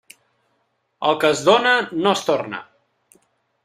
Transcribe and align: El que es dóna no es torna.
El 1.11 1.21
que 1.25 1.31
es 1.35 1.45
dóna 1.51 1.77
no 2.03 2.17
es 2.19 2.27
torna. 2.33 2.67